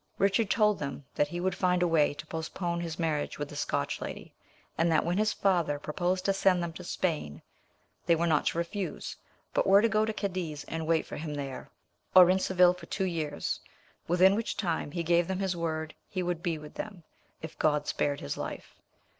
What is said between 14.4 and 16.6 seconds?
time he gave them his word he would be